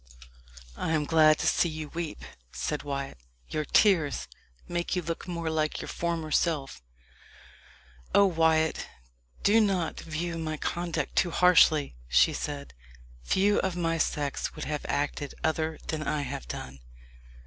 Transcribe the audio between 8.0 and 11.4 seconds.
"Oh, Wyat, do not view my conduct too